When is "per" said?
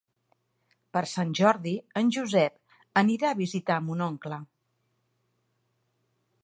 0.95-1.03